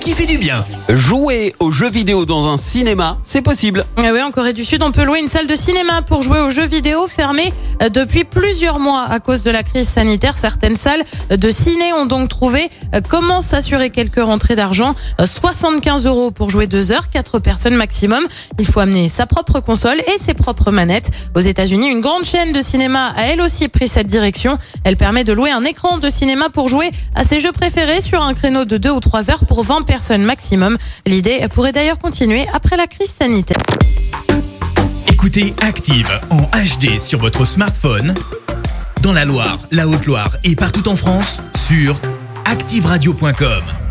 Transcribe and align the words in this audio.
Qui 0.00 0.12
fait 0.12 0.24
du 0.24 0.38
bien. 0.38 0.64
Jouer 0.88 1.54
aux 1.58 1.70
jeux 1.70 1.90
vidéo 1.90 2.24
dans 2.24 2.46
un 2.46 2.56
cinéma, 2.56 3.18
c'est 3.22 3.42
possible. 3.42 3.84
Ah 3.98 4.10
oui, 4.12 4.22
en 4.22 4.30
Corée 4.30 4.54
du 4.54 4.64
Sud, 4.64 4.82
on 4.82 4.92
peut 4.92 5.04
louer 5.04 5.18
une 5.20 5.28
salle 5.28 5.46
de 5.46 5.54
cinéma 5.54 6.00
pour 6.00 6.22
jouer 6.22 6.40
aux 6.40 6.48
jeux 6.48 6.66
vidéo 6.66 7.06
fermée 7.06 7.52
euh, 7.82 7.90
depuis 7.90 8.24
plusieurs 8.24 8.78
mois 8.78 9.04
à 9.04 9.20
cause 9.20 9.42
de 9.42 9.50
la 9.50 9.62
crise 9.62 9.86
sanitaire. 9.86 10.38
Certaines 10.38 10.76
salles 10.76 11.02
de 11.28 11.50
ciné 11.50 11.92
ont 11.92 12.06
donc 12.06 12.30
trouvé 12.30 12.70
euh, 12.94 13.00
comment 13.06 13.42
s'assurer 13.42 13.90
quelques 13.90 14.22
rentrées 14.22 14.56
d'argent. 14.56 14.94
Euh, 15.20 15.26
75 15.26 16.06
euros 16.06 16.30
pour 16.30 16.48
jouer 16.48 16.66
deux 16.66 16.90
heures, 16.90 17.10
quatre 17.10 17.38
personnes 17.38 17.74
maximum. 17.74 18.26
Il 18.58 18.66
faut 18.66 18.80
amener 18.80 19.10
sa 19.10 19.26
propre 19.26 19.60
console 19.60 20.00
et 20.00 20.18
ses 20.18 20.32
propres 20.32 20.70
manettes. 20.70 21.10
Aux 21.34 21.40
États-Unis, 21.40 21.88
une 21.88 22.00
grande 22.00 22.24
chaîne 22.24 22.52
de 22.52 22.62
cinéma 22.62 23.12
a 23.14 23.24
elle 23.24 23.42
aussi 23.42 23.68
pris 23.68 23.88
cette 23.88 24.06
direction. 24.06 24.56
Elle 24.84 24.96
permet 24.96 25.24
de 25.24 25.34
louer 25.34 25.50
un 25.50 25.64
écran 25.64 25.98
de 25.98 26.08
cinéma 26.08 26.48
pour 26.48 26.68
jouer 26.68 26.90
à 27.14 27.24
ses 27.24 27.40
jeux 27.40 27.52
préférés 27.52 28.00
sur 28.00 28.22
un 28.22 28.32
créneau 28.32 28.64
de 28.64 28.78
deux 28.78 28.90
ou 28.90 29.00
trois 29.00 29.30
heures 29.30 29.44
pour 29.58 29.64
20 29.64 29.82
personnes 29.82 30.22
maximum. 30.22 30.78
L'idée 31.04 31.44
pourrait 31.52 31.72
d'ailleurs 31.72 31.98
continuer 31.98 32.46
après 32.52 32.76
la 32.76 32.86
crise 32.86 33.10
sanitaire. 33.10 33.58
Écoutez 35.10 35.52
Active 35.62 36.08
en 36.30 36.42
HD 36.42 36.96
sur 36.96 37.18
votre 37.18 37.44
smartphone, 37.44 38.14
dans 39.02 39.12
la 39.12 39.24
Loire, 39.24 39.58
la 39.72 39.88
Haute-Loire 39.88 40.30
et 40.44 40.54
partout 40.54 40.88
en 40.88 40.94
France, 40.94 41.42
sur 41.56 42.00
activeradio.com. 42.44 43.87